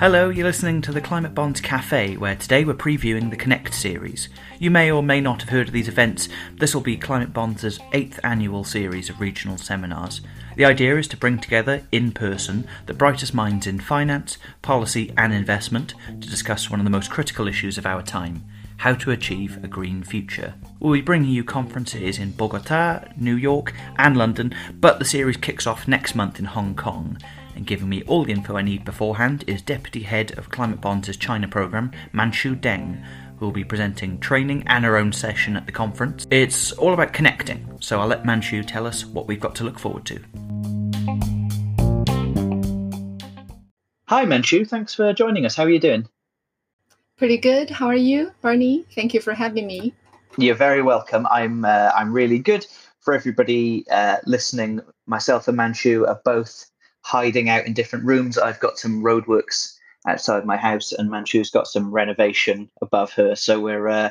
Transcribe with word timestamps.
Hello, 0.00 0.30
you're 0.30 0.46
listening 0.46 0.80
to 0.80 0.92
the 0.92 1.00
Climate 1.02 1.34
Bonds 1.34 1.60
Cafe, 1.60 2.16
where 2.16 2.34
today 2.34 2.64
we're 2.64 2.72
previewing 2.72 3.28
the 3.28 3.36
Connect 3.36 3.74
series. 3.74 4.30
You 4.58 4.70
may 4.70 4.90
or 4.90 5.02
may 5.02 5.20
not 5.20 5.42
have 5.42 5.50
heard 5.50 5.66
of 5.68 5.74
these 5.74 5.88
events. 5.88 6.30
This 6.56 6.74
will 6.74 6.80
be 6.80 6.96
Climate 6.96 7.34
Bonds' 7.34 7.78
eighth 7.92 8.18
annual 8.24 8.64
series 8.64 9.10
of 9.10 9.20
regional 9.20 9.58
seminars. 9.58 10.22
The 10.56 10.64
idea 10.64 10.96
is 10.96 11.06
to 11.08 11.18
bring 11.18 11.38
together, 11.38 11.82
in 11.92 12.12
person, 12.12 12.66
the 12.86 12.94
brightest 12.94 13.34
minds 13.34 13.66
in 13.66 13.78
finance, 13.78 14.38
policy, 14.62 15.12
and 15.18 15.34
investment 15.34 15.92
to 16.06 16.30
discuss 16.30 16.70
one 16.70 16.80
of 16.80 16.84
the 16.84 16.90
most 16.90 17.10
critical 17.10 17.46
issues 17.46 17.76
of 17.76 17.84
our 17.84 18.00
time 18.00 18.44
how 18.80 18.94
to 18.94 19.10
achieve 19.10 19.62
a 19.62 19.68
green 19.68 20.02
future. 20.02 20.54
We'll 20.78 20.94
be 20.94 21.02
bringing 21.02 21.30
you 21.30 21.44
conferences 21.44 22.18
in 22.18 22.32
Bogota, 22.32 23.04
New 23.16 23.36
York, 23.36 23.74
and 23.98 24.16
London, 24.16 24.54
but 24.72 24.98
the 24.98 25.04
series 25.04 25.36
kicks 25.36 25.66
off 25.66 25.86
next 25.86 26.14
month 26.14 26.38
in 26.38 26.46
Hong 26.46 26.74
Kong 26.74 27.18
and 27.54 27.66
giving 27.66 27.90
me 27.90 28.02
all 28.04 28.24
the 28.24 28.32
info 28.32 28.56
I 28.56 28.62
need 28.62 28.86
beforehand 28.86 29.44
is 29.46 29.60
Deputy 29.60 30.00
Head 30.04 30.36
of 30.38 30.48
Climate 30.48 30.80
Bonds' 30.80 31.14
China 31.18 31.46
Programme, 31.46 31.92
Manshu 32.14 32.58
Deng, 32.58 33.04
who 33.36 33.44
will 33.44 33.52
be 33.52 33.64
presenting 33.64 34.18
training 34.18 34.64
and 34.66 34.82
her 34.86 34.96
own 34.96 35.12
session 35.12 35.58
at 35.58 35.66
the 35.66 35.72
conference. 35.72 36.26
It's 36.30 36.72
all 36.72 36.94
about 36.94 37.12
connecting, 37.12 37.76
so 37.80 38.00
I'll 38.00 38.08
let 38.08 38.24
Manshu 38.24 38.66
tell 38.66 38.86
us 38.86 39.04
what 39.04 39.26
we've 39.26 39.38
got 39.38 39.54
to 39.56 39.64
look 39.64 39.78
forward 39.78 40.06
to. 40.06 40.20
Hi, 44.08 44.24
Manshu. 44.24 44.66
Thanks 44.66 44.94
for 44.94 45.12
joining 45.12 45.44
us. 45.44 45.54
How 45.54 45.64
are 45.64 45.70
you 45.70 45.78
doing? 45.78 46.08
Pretty 47.20 47.36
good. 47.36 47.68
How 47.68 47.86
are 47.86 47.94
you, 47.94 48.32
Barney? 48.40 48.86
Thank 48.94 49.12
you 49.12 49.20
for 49.20 49.34
having 49.34 49.66
me. 49.66 49.92
You're 50.38 50.54
very 50.54 50.80
welcome. 50.80 51.26
I'm 51.30 51.66
uh, 51.66 51.92
I'm 51.94 52.14
really 52.14 52.38
good. 52.38 52.66
For 53.00 53.12
everybody 53.12 53.84
uh, 53.90 54.16
listening, 54.24 54.80
myself 55.04 55.46
and 55.46 55.58
Manshu 55.58 56.08
are 56.08 56.18
both 56.24 56.64
hiding 57.02 57.50
out 57.50 57.66
in 57.66 57.74
different 57.74 58.06
rooms. 58.06 58.38
I've 58.38 58.58
got 58.58 58.78
some 58.78 59.02
roadworks 59.02 59.76
outside 60.06 60.46
my 60.46 60.56
house, 60.56 60.92
and 60.92 61.10
Manshu's 61.10 61.50
got 61.50 61.66
some 61.66 61.90
renovation 61.90 62.70
above 62.80 63.12
her. 63.12 63.36
So 63.36 63.60
we're 63.60 63.88
uh, 63.88 64.10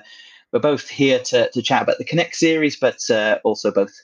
we're 0.54 0.60
both 0.60 0.88
here 0.88 1.18
to 1.18 1.50
to 1.50 1.64
chat 1.64 1.82
about 1.82 1.98
the 1.98 2.06
Connect 2.06 2.36
series, 2.36 2.76
but 2.76 3.10
uh, 3.10 3.40
also 3.44 3.72
both 3.72 4.04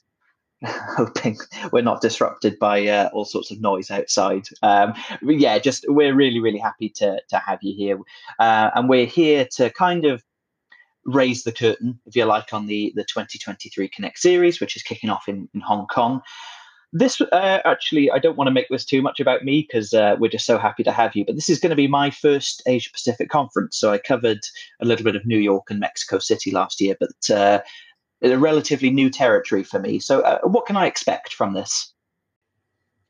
hoping 0.65 1.37
we're 1.71 1.81
not 1.81 2.01
disrupted 2.01 2.57
by 2.59 2.87
uh, 2.87 3.09
all 3.13 3.25
sorts 3.25 3.51
of 3.51 3.61
noise 3.61 3.91
outside. 3.91 4.47
Um, 4.63 4.93
yeah, 5.21 5.59
just 5.59 5.85
we're 5.87 6.15
really 6.15 6.39
really 6.39 6.59
happy 6.59 6.89
to 6.89 7.21
to 7.29 7.37
have 7.37 7.59
you 7.61 7.75
here, 7.75 7.99
uh, 8.39 8.71
and 8.75 8.89
we're 8.89 9.05
here 9.05 9.47
to 9.55 9.69
kind 9.71 10.05
of 10.05 10.23
raise 11.05 11.43
the 11.43 11.51
curtain, 11.51 11.99
if 12.05 12.15
you 12.15 12.25
like, 12.25 12.53
on 12.53 12.67
the 12.67 12.91
the 12.95 13.03
2023 13.03 13.87
Connect 13.89 14.17
series, 14.17 14.59
which 14.59 14.75
is 14.75 14.83
kicking 14.83 15.09
off 15.09 15.27
in, 15.27 15.47
in 15.53 15.61
Hong 15.61 15.87
Kong. 15.87 16.21
This 16.93 17.19
uh, 17.19 17.59
actually, 17.65 18.09
I 18.09 18.19
don't 18.19 18.37
want 18.37 18.47
to 18.47 18.53
make 18.53 18.67
this 18.69 18.85
too 18.85 19.01
much 19.01 19.19
about 19.19 19.43
me 19.43 19.67
because 19.67 19.93
uh, 19.93 20.15
we're 20.17 20.31
just 20.31 20.45
so 20.45 20.57
happy 20.57 20.83
to 20.83 20.91
have 20.93 21.13
you. 21.15 21.25
But 21.25 21.35
this 21.35 21.49
is 21.49 21.59
going 21.59 21.71
to 21.71 21.75
be 21.75 21.87
my 21.87 22.09
first 22.09 22.63
Asia 22.65 22.89
Pacific 22.93 23.27
conference. 23.29 23.77
So 23.77 23.91
I 23.91 23.97
covered 23.97 24.39
a 24.81 24.85
little 24.85 25.03
bit 25.03 25.17
of 25.17 25.25
New 25.25 25.39
York 25.39 25.65
and 25.69 25.81
Mexico 25.81 26.19
City 26.19 26.51
last 26.51 26.79
year, 26.79 26.95
but 26.97 27.35
uh, 27.35 27.59
a 28.31 28.37
relatively 28.37 28.89
new 28.89 29.09
territory 29.09 29.63
for 29.63 29.79
me. 29.79 29.99
So, 29.99 30.21
uh, 30.21 30.39
what 30.43 30.65
can 30.65 30.77
I 30.77 30.85
expect 30.85 31.33
from 31.33 31.53
this? 31.53 31.93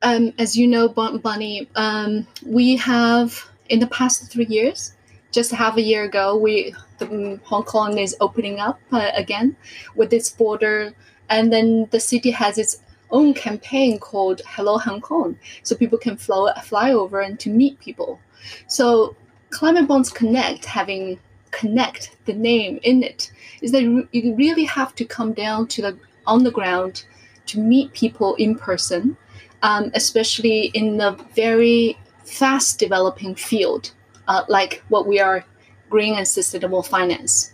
Um, 0.01 0.33
as 0.37 0.57
you 0.57 0.67
know, 0.67 0.87
Bunny, 0.87 1.67
um, 1.75 2.27
we 2.45 2.75
have 2.77 3.49
in 3.69 3.79
the 3.79 3.87
past 3.87 4.31
three 4.31 4.45
years, 4.45 4.93
just 5.31 5.51
half 5.51 5.77
a 5.77 5.81
year 5.81 6.03
ago, 6.03 6.37
we 6.37 6.73
the, 6.99 7.07
um, 7.07 7.41
Hong 7.43 7.63
Kong 7.63 7.97
is 7.97 8.15
opening 8.21 8.59
up 8.59 8.79
uh, 8.91 9.11
again 9.15 9.55
with 9.95 10.13
its 10.13 10.29
border, 10.29 10.93
and 11.29 11.51
then 11.51 11.87
the 11.91 11.99
city 11.99 12.31
has 12.31 12.57
its 12.57 12.81
own 13.11 13.33
campaign 13.33 13.99
called 13.99 14.41
Hello 14.45 14.77
Hong 14.77 15.01
Kong, 15.01 15.37
so 15.63 15.75
people 15.75 15.97
can 15.97 16.17
fly 16.17 16.91
over 16.91 17.19
and 17.19 17.39
to 17.39 17.49
meet 17.49 17.79
people. 17.79 18.19
So 18.67 19.15
Climate 19.49 19.87
Bonds 19.87 20.09
Connect, 20.09 20.65
having 20.65 21.19
Connect 21.59 22.15
the 22.25 22.33
name 22.33 22.79
in 22.83 23.03
it, 23.03 23.31
is 23.61 23.71
that 23.71 23.83
you 23.83 24.35
really 24.35 24.65
have 24.65 24.93
to 24.95 25.05
come 25.05 25.33
down 25.33 25.67
to 25.67 25.81
the 25.81 25.97
on 26.27 26.43
the 26.43 26.51
ground 26.51 27.05
to 27.47 27.59
meet 27.59 27.93
people 27.93 28.35
in 28.35 28.55
person, 28.55 29.15
um, 29.61 29.91
especially 29.93 30.71
in 30.73 30.99
a 31.01 31.11
very 31.35 31.97
fast 32.25 32.79
developing 32.79 33.35
field 33.35 33.91
uh, 34.27 34.43
like 34.47 34.83
what 34.89 35.07
we 35.07 35.19
are 35.19 35.45
green 35.89 36.15
and 36.15 36.27
sustainable 36.27 36.83
finance. 36.83 37.53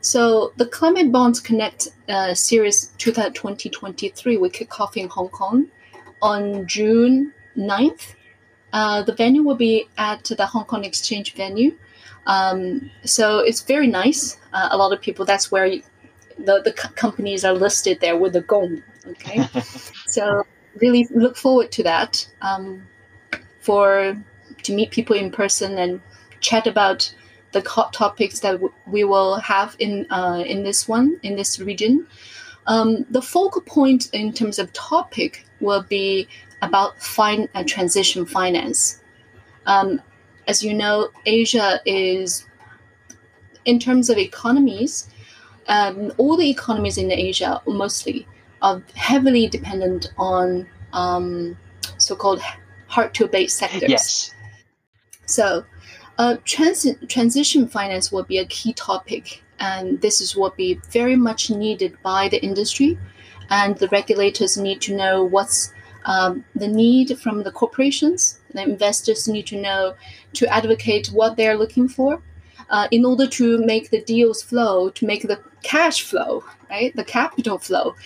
So 0.00 0.52
the 0.56 0.66
Climate 0.66 1.12
Bonds 1.12 1.40
Connect 1.40 1.88
uh, 2.08 2.34
series 2.34 2.92
2023 2.98 4.36
will 4.36 4.50
kick 4.50 4.80
off 4.80 4.96
in 4.96 5.08
Hong 5.08 5.28
Kong 5.28 5.68
on 6.22 6.66
June 6.66 7.32
9th. 7.56 8.14
Uh, 8.72 9.02
the 9.02 9.14
venue 9.14 9.42
will 9.42 9.56
be 9.56 9.88
at 9.98 10.24
the 10.24 10.46
Hong 10.46 10.64
Kong 10.64 10.84
Exchange 10.84 11.34
venue. 11.34 11.76
Um, 12.26 12.90
so 13.04 13.38
it's 13.38 13.62
very 13.62 13.86
nice. 13.86 14.38
Uh, 14.52 14.68
a 14.70 14.76
lot 14.76 14.92
of 14.92 15.00
people, 15.00 15.24
that's 15.24 15.50
where 15.50 15.66
you, 15.66 15.82
the, 16.38 16.62
the 16.62 16.72
companies 16.72 17.44
are 17.44 17.52
listed 17.52 18.00
there 18.00 18.16
with 18.16 18.34
the 18.34 18.42
gong. 18.42 18.82
Okay. 19.06 19.46
so 20.06 20.44
really 20.80 21.06
look 21.10 21.36
forward 21.36 21.72
to 21.72 21.82
that 21.82 22.28
um, 22.42 22.86
for 23.60 24.16
to 24.62 24.74
meet 24.74 24.90
people 24.90 25.16
in 25.16 25.30
person 25.30 25.78
and 25.78 26.00
chat 26.40 26.66
about 26.66 27.12
the 27.52 27.60
hot 27.68 27.92
topics 27.92 28.40
that 28.40 28.52
w- 28.52 28.72
we 28.86 29.04
will 29.04 29.36
have 29.36 29.74
in 29.78 30.06
uh, 30.10 30.42
in 30.46 30.62
this 30.62 30.86
one 30.86 31.18
in 31.22 31.36
this 31.36 31.58
region. 31.58 32.06
Um, 32.66 33.04
the 33.10 33.22
focal 33.22 33.62
point 33.62 34.10
in 34.12 34.32
terms 34.32 34.58
of 34.58 34.72
topic 34.72 35.46
will 35.60 35.82
be 35.82 36.28
about 36.62 37.02
fin- 37.02 37.48
uh, 37.54 37.64
transition 37.66 38.26
finance. 38.26 39.00
Um, 39.66 40.00
as 40.50 40.64
you 40.64 40.74
know, 40.74 41.08
Asia 41.26 41.80
is, 41.86 42.44
in 43.64 43.78
terms 43.78 44.10
of 44.10 44.18
economies, 44.18 45.08
um, 45.68 46.12
all 46.18 46.36
the 46.36 46.50
economies 46.50 46.98
in 46.98 47.12
Asia 47.12 47.62
mostly 47.66 48.26
are 48.60 48.82
heavily 48.96 49.46
dependent 49.46 50.12
on 50.18 50.66
um, 50.92 51.56
so-called 51.98 52.40
hard-to-abate 52.88 53.52
sectors. 53.52 53.88
Yes. 53.88 54.34
So 55.26 55.64
uh, 56.18 56.34
transi- 56.44 56.98
transition 57.08 57.68
finance 57.68 58.10
will 58.10 58.24
be 58.24 58.38
a 58.38 58.46
key 58.46 58.72
topic, 58.72 59.44
and 59.60 60.00
this 60.00 60.20
is 60.20 60.34
what 60.34 60.56
be 60.56 60.80
very 60.90 61.14
much 61.14 61.48
needed 61.48 61.96
by 62.02 62.28
the 62.28 62.42
industry, 62.42 62.98
and 63.50 63.78
the 63.78 63.88
regulators 63.88 64.58
need 64.58 64.80
to 64.82 64.96
know 64.96 65.22
what's 65.22 65.72
um, 66.06 66.44
the 66.56 66.66
need 66.82 67.16
from 67.20 67.44
the 67.44 67.52
corporations. 67.52 68.39
The 68.52 68.62
investors 68.62 69.28
need 69.28 69.46
to 69.48 69.60
know 69.60 69.94
to 70.34 70.46
advocate 70.52 71.08
what 71.08 71.36
they're 71.36 71.56
looking 71.56 71.88
for. 71.88 72.22
Uh, 72.68 72.86
in 72.92 73.04
order 73.04 73.26
to 73.26 73.58
make 73.58 73.90
the 73.90 74.00
deals 74.02 74.42
flow, 74.42 74.90
to 74.90 75.04
make 75.04 75.22
the 75.22 75.40
cash 75.64 76.02
flow, 76.02 76.44
right, 76.70 76.94
the 76.94 77.02
capital 77.02 77.58
flow, 77.58 77.96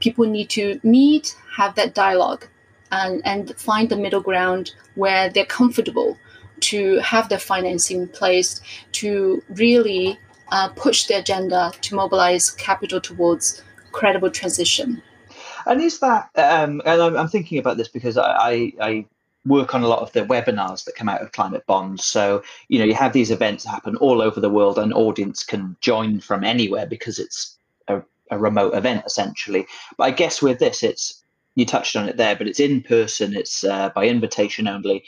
people 0.00 0.26
need 0.26 0.50
to 0.50 0.80
meet, 0.82 1.36
have 1.56 1.76
that 1.76 1.94
dialogue, 1.94 2.44
and, 2.90 3.22
and 3.24 3.56
find 3.56 3.88
the 3.88 3.96
middle 3.96 4.20
ground 4.20 4.72
where 4.96 5.30
they're 5.30 5.44
comfortable 5.46 6.18
to 6.60 6.98
have 6.98 7.28
the 7.28 7.38
financing 7.38 8.02
in 8.02 8.08
place 8.08 8.60
to 8.92 9.42
really 9.50 10.18
uh, 10.50 10.68
push 10.70 11.06
the 11.06 11.14
agenda 11.14 11.72
to 11.82 11.94
mobilize 11.94 12.50
capital 12.50 13.00
towards 13.00 13.62
credible 13.92 14.30
transition. 14.30 15.02
And 15.66 15.80
is 15.82 16.00
that, 16.00 16.30
um, 16.36 16.80
and 16.84 17.02
I'm, 17.02 17.16
I'm, 17.16 17.28
thinking 17.28 17.58
about 17.58 17.76
this 17.76 17.88
because 17.88 18.16
I, 18.16 18.32
I, 18.32 18.72
I, 18.80 19.06
work 19.48 19.74
on 19.74 19.82
a 19.82 19.88
lot 19.88 20.00
of 20.00 20.12
the 20.12 20.24
webinars 20.24 20.84
that 20.84 20.94
come 20.94 21.08
out 21.08 21.22
of 21.22 21.32
climate 21.32 21.66
bonds. 21.66 22.04
So, 22.04 22.42
you 22.68 22.78
know, 22.78 22.84
you 22.84 22.94
have 22.94 23.12
these 23.12 23.30
events 23.30 23.64
happen 23.64 23.96
all 23.96 24.22
over 24.22 24.40
the 24.40 24.50
world, 24.50 24.78
and 24.78 24.92
audience 24.92 25.42
can 25.42 25.76
join 25.80 26.20
from 26.20 26.44
anywhere 26.44 26.86
because 26.86 27.18
it's 27.18 27.56
a, 27.88 28.02
a 28.30 28.38
remote 28.38 28.74
event 28.74 29.04
essentially. 29.06 29.66
But 29.96 30.04
I 30.04 30.10
guess 30.12 30.42
with 30.42 30.58
this, 30.58 30.82
it's 30.82 31.22
you 31.54 31.66
touched 31.66 31.96
on 31.96 32.08
it 32.08 32.16
there, 32.16 32.36
but 32.36 32.46
it's 32.46 32.60
in 32.60 32.82
person, 32.82 33.34
it's 33.34 33.64
uh, 33.64 33.90
by 33.94 34.06
invitation 34.06 34.68
only 34.68 35.04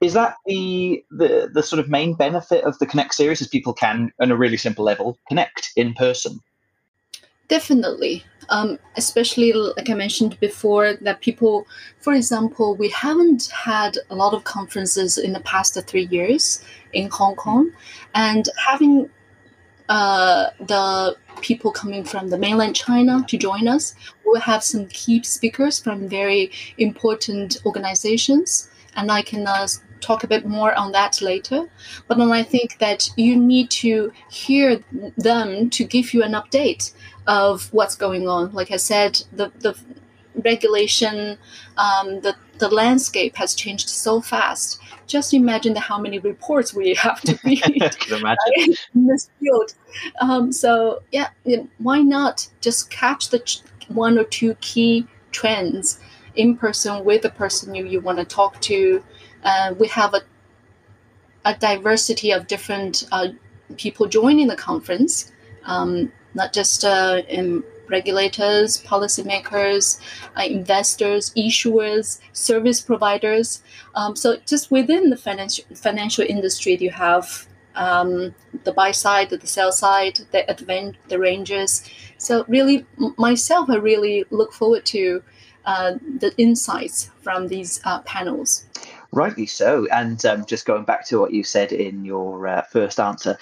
is 0.00 0.14
that 0.14 0.36
the, 0.46 1.04
the 1.10 1.50
the 1.52 1.62
sort 1.62 1.78
of 1.78 1.88
main 1.88 2.14
benefit 2.14 2.64
of 2.64 2.78
the 2.78 2.86
connect 2.86 3.14
series 3.14 3.40
is 3.40 3.48
people 3.48 3.72
can 3.72 4.12
on 4.20 4.30
a 4.30 4.36
really 4.36 4.56
simple 4.56 4.84
level 4.84 5.18
connect 5.28 5.72
in 5.76 5.94
person 5.94 6.40
definitely 7.48 8.24
um, 8.50 8.78
especially 8.96 9.52
like 9.52 9.88
i 9.88 9.94
mentioned 9.94 10.38
before 10.40 10.94
that 10.94 11.20
people 11.20 11.66
for 11.98 12.12
example 12.12 12.74
we 12.76 12.88
haven't 12.90 13.46
had 13.46 13.96
a 14.10 14.14
lot 14.14 14.34
of 14.34 14.44
conferences 14.44 15.18
in 15.18 15.32
the 15.32 15.40
past 15.40 15.78
three 15.86 16.06
years 16.06 16.64
in 16.92 17.08
hong 17.10 17.34
kong 17.36 17.72
and 18.14 18.48
having 18.56 19.08
uh, 19.90 20.50
the 20.60 21.16
people 21.42 21.72
coming 21.72 22.04
from 22.04 22.30
the 22.30 22.38
mainland 22.38 22.76
China 22.76 23.24
to 23.26 23.36
join 23.36 23.66
us. 23.66 23.94
We'll 24.24 24.40
have 24.40 24.62
some 24.62 24.86
key 24.86 25.22
speakers 25.24 25.80
from 25.80 26.08
very 26.08 26.52
important 26.78 27.56
organizations, 27.66 28.70
and 28.94 29.10
I 29.10 29.22
can 29.22 29.46
uh, 29.46 29.66
talk 30.00 30.24
a 30.24 30.28
bit 30.28 30.46
more 30.46 30.74
on 30.74 30.92
that 30.92 31.20
later. 31.20 31.68
But 32.08 32.18
then 32.18 32.32
I 32.32 32.42
think 32.42 32.78
that 32.78 33.08
you 33.16 33.36
need 33.36 33.70
to 33.70 34.12
hear 34.30 34.82
them 35.16 35.70
to 35.70 35.84
give 35.84 36.12
you 36.14 36.22
an 36.22 36.32
update 36.32 36.92
of 37.26 37.72
what's 37.72 37.96
going 37.96 38.28
on. 38.28 38.52
Like 38.52 38.70
I 38.70 38.76
said, 38.76 39.22
the 39.32 39.52
the 39.60 39.78
regulation, 40.44 41.38
um, 41.76 42.20
the 42.20 42.34
the 42.58 42.68
landscape 42.68 43.36
has 43.36 43.54
changed 43.54 43.88
so 43.88 44.20
fast. 44.20 44.80
Just 45.06 45.34
imagine 45.34 45.74
how 45.74 45.98
many 45.98 46.18
reports 46.18 46.72
we 46.72 46.94
have 46.94 47.20
to 47.22 47.38
read 47.44 47.62
in 48.94 49.06
this 49.06 49.30
field. 49.40 49.74
Um, 50.20 50.52
so 50.52 51.02
yeah, 51.10 51.30
why 51.78 52.00
not 52.00 52.48
just 52.60 52.90
catch 52.90 53.30
the 53.30 53.42
one 53.88 54.18
or 54.18 54.24
two 54.24 54.54
key 54.60 55.06
trends 55.32 56.00
in 56.36 56.56
person 56.56 57.04
with 57.04 57.22
the 57.22 57.30
person 57.30 57.74
you, 57.74 57.86
you 57.86 58.00
want 58.00 58.18
to 58.18 58.24
talk 58.24 58.60
to. 58.62 59.02
Uh, 59.42 59.74
we 59.78 59.88
have 59.88 60.14
a, 60.14 60.22
a 61.44 61.54
diversity 61.54 62.30
of 62.30 62.46
different 62.46 63.06
uh, 63.12 63.28
people 63.76 64.06
joining 64.06 64.48
the 64.48 64.56
conference, 64.56 65.32
um, 65.64 66.12
not 66.34 66.52
just 66.52 66.84
uh, 66.84 67.22
regulators, 67.88 68.82
policymakers, 68.82 70.00
uh, 70.36 70.42
investors, 70.42 71.32
issuers, 71.36 72.20
service 72.32 72.80
providers. 72.80 73.62
Um, 73.94 74.16
so 74.16 74.36
just 74.46 74.70
within 74.70 75.10
the 75.10 75.16
financial 75.16 75.64
financial 75.74 76.24
industry, 76.24 76.76
you 76.76 76.90
have 76.90 77.46
um, 77.74 78.34
the 78.64 78.72
buy 78.72 78.92
side, 78.92 79.30
the 79.30 79.46
sell 79.46 79.72
side, 79.72 80.20
the 80.32 80.48
advent, 80.48 80.96
the 81.08 81.18
ranges. 81.18 81.88
So 82.18 82.44
really, 82.48 82.86
myself, 83.16 83.68
I 83.70 83.76
really 83.76 84.24
look 84.30 84.52
forward 84.52 84.84
to 84.86 85.22
uh, 85.64 85.94
the 86.18 86.32
insights 86.36 87.10
from 87.22 87.48
these 87.48 87.80
uh, 87.84 88.00
panels. 88.02 88.64
Rightly 89.12 89.46
so. 89.46 89.86
And 89.90 90.24
um, 90.24 90.46
just 90.46 90.66
going 90.66 90.84
back 90.84 91.04
to 91.06 91.18
what 91.18 91.32
you 91.32 91.42
said 91.42 91.72
in 91.72 92.04
your 92.04 92.46
uh, 92.46 92.62
first 92.62 93.00
answer, 93.00 93.36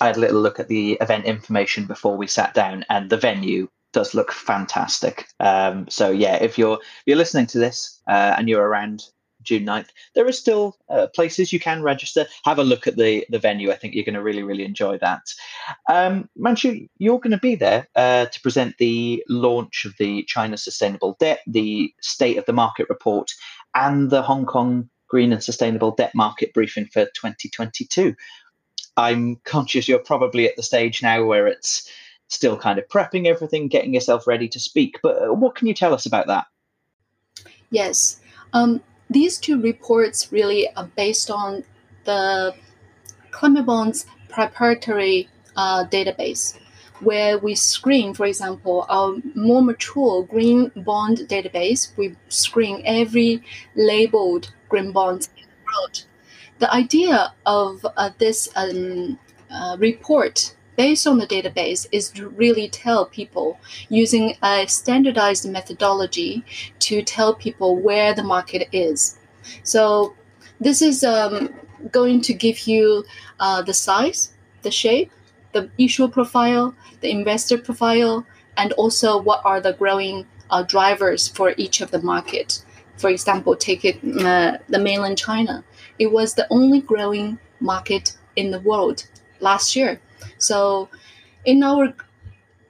I 0.00 0.06
had 0.06 0.16
a 0.16 0.20
little 0.20 0.40
look 0.40 0.60
at 0.60 0.68
the 0.68 0.92
event 1.00 1.24
information 1.24 1.86
before 1.86 2.16
we 2.16 2.26
sat 2.26 2.54
down, 2.54 2.84
and 2.90 3.08
the 3.08 3.16
venue 3.16 3.68
does 3.92 4.14
look 4.14 4.30
fantastic. 4.30 5.26
Um, 5.40 5.88
so 5.88 6.10
yeah, 6.10 6.36
if 6.36 6.58
you're 6.58 6.78
you're 7.06 7.16
listening 7.16 7.46
to 7.46 7.58
this 7.58 8.00
uh, 8.08 8.34
and 8.36 8.48
you're 8.48 8.66
around 8.66 9.04
June 9.42 9.64
9th, 9.64 9.88
there 10.14 10.26
are 10.26 10.32
still 10.32 10.76
uh, 10.90 11.06
places 11.14 11.52
you 11.52 11.60
can 11.60 11.82
register. 11.82 12.26
Have 12.44 12.58
a 12.58 12.64
look 12.64 12.86
at 12.86 12.96
the 12.96 13.24
the 13.30 13.38
venue. 13.38 13.70
I 13.70 13.76
think 13.76 13.94
you're 13.94 14.04
going 14.04 14.14
to 14.14 14.22
really 14.22 14.42
really 14.42 14.64
enjoy 14.64 14.98
that. 14.98 15.22
Um, 15.88 16.28
Manshu, 16.38 16.88
you're 16.98 17.20
going 17.20 17.30
to 17.30 17.38
be 17.38 17.54
there 17.54 17.88
uh, 17.96 18.26
to 18.26 18.40
present 18.42 18.76
the 18.76 19.24
launch 19.30 19.86
of 19.86 19.94
the 19.98 20.24
China 20.24 20.58
Sustainable 20.58 21.16
Debt, 21.18 21.40
the 21.46 21.94
State 22.02 22.36
of 22.36 22.44
the 22.44 22.52
Market 22.52 22.88
report, 22.90 23.32
and 23.74 24.10
the 24.10 24.20
Hong 24.20 24.44
Kong 24.44 24.90
Green 25.08 25.32
and 25.32 25.42
Sustainable 25.42 25.92
Debt 25.92 26.14
Market 26.14 26.54
briefing 26.54 26.86
for 26.86 27.04
2022. 27.04 28.14
I'm 28.96 29.36
conscious 29.44 29.88
you're 29.88 29.98
probably 29.98 30.48
at 30.48 30.56
the 30.56 30.62
stage 30.62 31.02
now 31.02 31.24
where 31.24 31.46
it's 31.46 31.90
still 32.28 32.56
kind 32.56 32.78
of 32.78 32.88
prepping 32.88 33.26
everything, 33.26 33.68
getting 33.68 33.94
yourself 33.94 34.26
ready 34.26 34.48
to 34.48 34.58
speak. 34.58 34.98
But 35.02 35.22
uh, 35.22 35.32
what 35.32 35.54
can 35.54 35.66
you 35.66 35.74
tell 35.74 35.94
us 35.94 36.06
about 36.06 36.26
that? 36.26 36.46
Yes. 37.70 38.20
Um, 38.52 38.80
these 39.10 39.38
two 39.38 39.60
reports 39.60 40.32
really 40.32 40.68
are 40.76 40.90
based 40.96 41.30
on 41.30 41.64
the 42.04 42.54
climate 43.30 43.66
bonds 43.66 44.06
proprietary 44.28 45.28
uh, 45.56 45.84
database, 45.84 46.58
where 47.00 47.38
we 47.38 47.54
screen, 47.54 48.14
for 48.14 48.26
example, 48.26 48.86
our 48.88 49.16
more 49.34 49.62
mature 49.62 50.24
green 50.24 50.70
bond 50.76 51.18
database. 51.28 51.96
We 51.96 52.16
screen 52.28 52.82
every 52.84 53.42
labeled 53.74 54.52
green 54.68 54.92
bond 54.92 55.28
in 55.36 55.44
the 55.44 55.72
world 55.72 56.04
the 56.58 56.72
idea 56.72 57.32
of 57.44 57.86
uh, 57.96 58.10
this 58.18 58.48
um, 58.56 59.18
uh, 59.50 59.76
report 59.78 60.54
based 60.76 61.06
on 61.06 61.18
the 61.18 61.26
database 61.26 61.86
is 61.92 62.10
to 62.10 62.28
really 62.28 62.68
tell 62.68 63.06
people 63.06 63.58
using 63.88 64.34
a 64.42 64.66
standardized 64.66 65.48
methodology 65.48 66.44
to 66.78 67.02
tell 67.02 67.34
people 67.34 67.76
where 67.76 68.14
the 68.14 68.22
market 68.22 68.68
is. 68.72 69.18
So 69.62 70.14
this 70.60 70.82
is 70.82 71.02
um, 71.02 71.54
going 71.92 72.20
to 72.22 72.34
give 72.34 72.66
you 72.66 73.04
uh, 73.40 73.62
the 73.62 73.72
size, 73.72 74.34
the 74.62 74.70
shape, 74.70 75.10
the 75.52 75.70
issuer 75.78 76.08
profile, 76.08 76.74
the 77.00 77.10
investor 77.10 77.58
profile, 77.58 78.26
and 78.56 78.72
also 78.72 79.20
what 79.20 79.40
are 79.44 79.60
the 79.60 79.72
growing 79.72 80.26
uh, 80.50 80.62
drivers 80.62 81.28
for 81.28 81.54
each 81.56 81.80
of 81.80 81.90
the 81.90 82.00
market. 82.02 82.62
For 82.96 83.10
example, 83.10 83.56
take 83.56 83.84
it 83.84 83.96
uh, 84.24 84.58
the 84.68 84.78
mainland 84.78 85.18
China 85.18 85.64
it 85.98 86.12
was 86.12 86.34
the 86.34 86.46
only 86.50 86.80
growing 86.80 87.38
market 87.60 88.16
in 88.36 88.50
the 88.50 88.60
world 88.60 89.06
last 89.40 89.76
year. 89.76 90.00
So, 90.38 90.88
in 91.44 91.62
our 91.62 91.94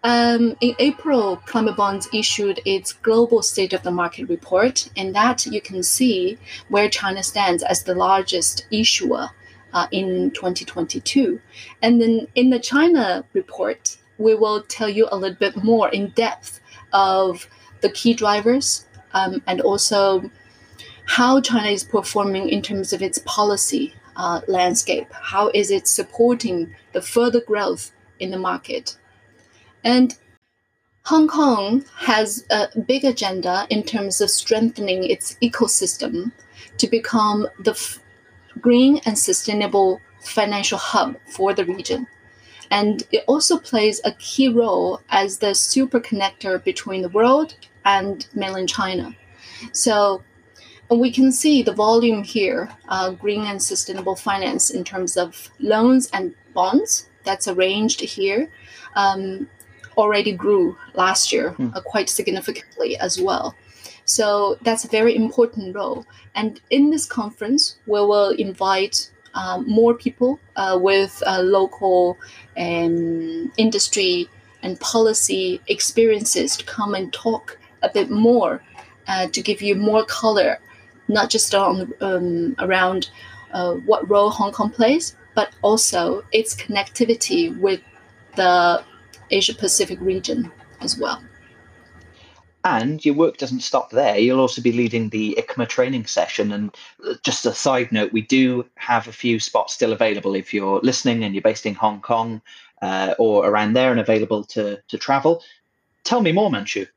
um, 0.04 0.56
in 0.60 0.76
April, 0.78 1.36
Climate 1.46 1.76
Bonds 1.76 2.08
issued 2.14 2.60
its 2.64 2.92
global 2.92 3.42
state 3.42 3.72
of 3.72 3.82
the 3.82 3.90
market 3.90 4.28
report, 4.28 4.88
and 4.96 5.14
that 5.16 5.46
you 5.46 5.60
can 5.60 5.82
see 5.82 6.38
where 6.68 6.88
China 6.88 7.24
stands 7.24 7.64
as 7.64 7.82
the 7.82 7.94
largest 7.94 8.66
issuer 8.70 9.30
uh, 9.72 9.88
in 9.90 10.30
2022. 10.30 11.40
And 11.82 12.00
then 12.00 12.28
in 12.36 12.50
the 12.50 12.60
China 12.60 13.24
report, 13.32 13.96
we 14.18 14.34
will 14.34 14.62
tell 14.62 14.88
you 14.88 15.08
a 15.10 15.16
little 15.16 15.36
bit 15.36 15.62
more 15.62 15.88
in 15.90 16.08
depth 16.10 16.60
of 16.92 17.48
the 17.80 17.90
key 17.90 18.14
drivers 18.14 18.86
um, 19.12 19.42
and 19.46 19.60
also 19.60 20.30
how 21.06 21.40
China 21.40 21.68
is 21.68 21.84
performing 21.84 22.48
in 22.48 22.62
terms 22.62 22.92
of 22.92 23.02
its 23.02 23.18
policy 23.24 23.94
uh, 24.16 24.40
landscape. 24.48 25.06
How 25.12 25.50
is 25.54 25.70
it 25.70 25.86
supporting 25.86 26.74
the 26.92 27.02
further 27.02 27.40
growth 27.40 27.92
in 28.18 28.30
the 28.30 28.38
market? 28.38 28.96
And 29.84 30.16
Hong 31.04 31.28
Kong 31.28 31.84
has 31.98 32.44
a 32.50 32.68
big 32.80 33.04
agenda 33.04 33.66
in 33.70 33.84
terms 33.84 34.20
of 34.20 34.30
strengthening 34.30 35.04
its 35.04 35.36
ecosystem 35.40 36.32
to 36.78 36.88
become 36.88 37.46
the 37.60 37.78
green 38.60 39.00
and 39.06 39.16
sustainable 39.16 40.00
financial 40.20 40.78
hub 40.78 41.16
for 41.28 41.54
the 41.54 41.64
region. 41.64 42.08
And 42.70 43.02
it 43.12 43.24
also 43.26 43.58
plays 43.58 44.00
a 44.04 44.12
key 44.12 44.48
role 44.48 45.00
as 45.08 45.38
the 45.38 45.54
super 45.54 46.00
connector 46.00 46.62
between 46.62 47.02
the 47.02 47.08
world 47.08 47.54
and 47.84 48.26
mainland 48.34 48.68
China. 48.68 49.14
So 49.72 50.22
we 50.90 51.10
can 51.10 51.32
see 51.32 51.62
the 51.62 51.72
volume 51.72 52.22
here, 52.22 52.70
uh, 52.88 53.10
green 53.10 53.44
and 53.46 53.62
sustainable 53.62 54.16
finance 54.16 54.70
in 54.70 54.84
terms 54.84 55.16
of 55.16 55.50
loans 55.58 56.08
and 56.12 56.34
bonds 56.54 57.08
that's 57.24 57.48
arranged 57.48 58.00
here, 58.00 58.50
um, 58.94 59.48
already 59.96 60.32
grew 60.32 60.76
last 60.94 61.32
year 61.32 61.52
mm. 61.58 61.74
uh, 61.74 61.80
quite 61.80 62.08
significantly 62.08 62.96
as 62.98 63.20
well. 63.20 63.54
So 64.04 64.56
that's 64.62 64.84
a 64.84 64.88
very 64.88 65.16
important 65.16 65.74
role. 65.74 66.06
And 66.34 66.60
in 66.70 66.90
this 66.90 67.06
conference, 67.06 67.78
we 67.86 68.00
will 68.00 68.30
invite 68.30 69.10
um, 69.36 69.68
more 69.68 69.94
people 69.94 70.40
uh, 70.56 70.78
with 70.80 71.22
uh, 71.26 71.40
local 71.40 72.18
um, 72.56 73.52
industry 73.56 74.28
and 74.62 74.80
policy 74.80 75.60
experiences 75.68 76.56
to 76.56 76.64
come 76.64 76.94
and 76.94 77.12
talk 77.12 77.58
a 77.82 77.88
bit 77.88 78.10
more 78.10 78.62
uh, 79.06 79.28
to 79.28 79.40
give 79.40 79.62
you 79.62 79.74
more 79.76 80.04
color 80.04 80.58
not 81.08 81.30
just 81.30 81.54
on 81.54 81.92
um, 82.00 82.54
around 82.58 83.10
uh, 83.52 83.74
what 83.74 84.08
role 84.10 84.30
Hong 84.30 84.52
Kong 84.52 84.70
plays, 84.70 85.16
but 85.34 85.54
also 85.62 86.24
its 86.32 86.54
connectivity 86.54 87.56
with 87.58 87.80
the 88.34 88.82
Asia 89.30 89.54
Pacific 89.54 90.00
region 90.00 90.50
as 90.80 90.98
well. 90.98 91.22
And 92.66 93.04
your 93.04 93.14
work 93.14 93.36
doesn't 93.36 93.60
stop 93.60 93.90
there. 93.90 94.18
You'll 94.18 94.40
also 94.40 94.60
be 94.60 94.72
leading 94.72 95.08
the 95.10 95.38
ICMA 95.38 95.68
training 95.68 96.06
session. 96.06 96.50
And 96.50 96.76
uh, 97.06 97.14
just 97.22 97.46
a 97.46 97.54
side 97.54 97.92
note, 97.92 98.12
we 98.12 98.22
do 98.22 98.66
have 98.74 99.06
a 99.06 99.12
few 99.12 99.38
spots 99.38 99.72
still 99.72 99.92
available 99.92 100.34
if 100.34 100.52
you're 100.52 100.80
listening 100.80 101.22
and 101.22 101.32
you're 101.32 101.42
based 101.42 101.64
in 101.64 101.74
Hong 101.74 102.00
Kong 102.00 102.42
uh, 102.82 103.14
or 103.20 103.48
around 103.48 103.74
there 103.74 103.92
and 103.92 104.00
available 104.00 104.42
to, 104.46 104.82
to 104.88 104.98
travel. 104.98 105.44
Tell 106.02 106.20
me 106.20 106.32
more, 106.32 106.50
Manshu. 106.50 106.88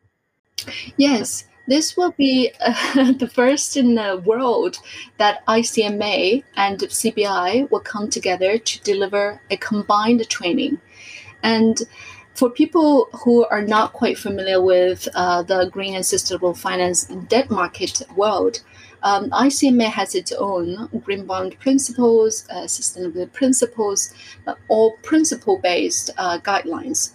Yes. 0.98 1.46
This 1.68 1.96
will 1.96 2.16
be 2.18 2.52
uh, 2.62 3.12
the 3.20 3.30
first 3.32 3.78
in 3.78 3.94
the 3.94 4.24
world 4.26 4.80
that 5.20 5.46
ICMA 5.46 6.44
and 6.56 6.80
CBI 6.80 7.70
will 7.70 7.80
come 7.80 8.10
together 8.10 8.58
to 8.58 8.82
deliver 8.82 9.40
a 9.52 9.58
combined 9.58 10.28
training. 10.30 10.82
And 11.44 11.80
for 12.40 12.50
people 12.50 13.10
who 13.26 13.46
are 13.48 13.62
not 13.62 13.92
quite 13.92 14.18
familiar 14.18 14.62
with 14.62 15.10
uh, 15.14 15.44
the 15.44 15.70
green 15.74 15.94
and 15.96 16.06
sustainable 16.06 16.54
finance 16.54 17.04
debt 17.28 17.52
market 17.52 18.02
world, 18.16 18.64
um, 19.04 19.30
ICMA 19.32 19.88
has 19.88 20.16
its 20.16 20.32
own 20.32 20.88
green 21.04 21.26
bond 21.26 21.60
principles, 21.60 22.48
uh, 22.50 22.66
principles, 23.34 24.14
uh, 24.48 24.56
principle 25.04 25.58
based 25.58 26.12
uh, 26.18 26.40
guidelines. 26.40 27.12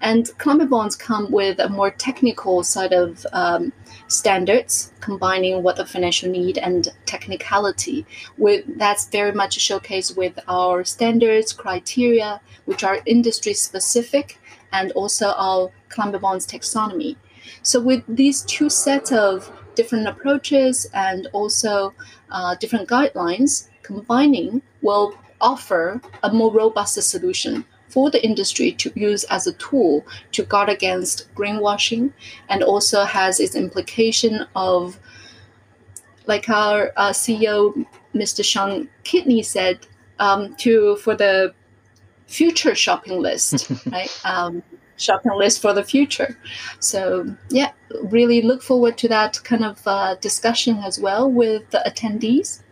And 0.00 0.30
climate 0.38 0.70
bonds 0.70 0.94
come 0.94 1.32
with 1.32 1.58
a 1.58 1.68
more 1.68 1.90
technical 1.90 2.62
side 2.62 2.92
of 2.92 3.26
um, 3.32 3.72
standards, 4.06 4.92
combining 5.00 5.64
what 5.64 5.74
the 5.74 5.86
financial 5.86 6.30
need 6.30 6.56
and 6.56 6.86
technicality. 7.04 8.06
With 8.36 8.64
that's 8.78 9.08
very 9.08 9.32
much 9.32 9.58
showcased 9.58 10.16
with 10.16 10.38
our 10.46 10.84
standards 10.84 11.52
criteria, 11.52 12.40
which 12.64 12.84
are 12.84 13.00
industry 13.06 13.54
specific, 13.54 14.38
and 14.72 14.92
also 14.92 15.32
our 15.36 15.70
climate 15.88 16.20
bonds 16.20 16.46
taxonomy. 16.46 17.16
So 17.62 17.80
with 17.80 18.02
these 18.08 18.42
two 18.42 18.68
sets 18.70 19.12
of 19.12 19.50
different 19.74 20.08
approaches 20.08 20.86
and 20.92 21.28
also 21.32 21.94
uh, 22.30 22.54
different 22.56 22.88
guidelines, 22.88 23.68
combining 23.82 24.62
will 24.82 25.14
offer 25.40 26.00
a 26.22 26.32
more 26.32 26.52
robust 26.52 27.00
solution 27.02 27.64
for 27.88 28.10
the 28.10 28.22
industry 28.24 28.72
to 28.72 28.92
use 28.94 29.24
as 29.24 29.46
a 29.46 29.52
tool 29.54 30.04
to 30.32 30.42
guard 30.44 30.68
against 30.68 31.32
greenwashing 31.34 32.12
and 32.48 32.62
also 32.62 33.04
has 33.04 33.40
its 33.40 33.54
implication 33.54 34.46
of 34.54 34.98
like 36.26 36.48
our 36.50 36.92
uh, 36.96 37.10
CEO 37.10 37.86
Mr. 38.14 38.44
Sean 38.44 38.88
Kidney 39.04 39.42
said 39.42 39.86
um, 40.18 40.54
to 40.56 40.96
for 40.96 41.14
the 41.14 41.54
future 42.28 42.74
shopping 42.74 43.20
list 43.20 43.70
right? 43.86 44.20
Um, 44.24 44.62
shopping 44.96 45.32
list 45.32 45.60
for 45.60 45.72
the 45.72 45.82
future. 45.82 46.38
So 46.78 47.34
yeah 47.50 47.72
really 48.02 48.42
look 48.42 48.62
forward 48.62 48.98
to 48.98 49.08
that 49.08 49.42
kind 49.44 49.64
of 49.64 49.80
uh, 49.86 50.14
discussion 50.16 50.78
as 50.78 51.00
well 51.00 51.30
with 51.30 51.70
the 51.70 51.82
attendees. 51.86 52.62